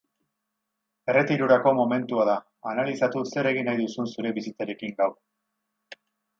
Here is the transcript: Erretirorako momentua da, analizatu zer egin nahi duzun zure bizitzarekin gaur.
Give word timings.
Erretirorako 1.13 1.73
momentua 1.81 2.25
da, 2.31 2.39
analizatu 2.73 3.23
zer 3.35 3.53
egin 3.53 3.71
nahi 3.71 3.81
duzun 3.85 4.13
zure 4.15 4.35
bizitzarekin 4.41 5.01
gaur. 5.03 5.17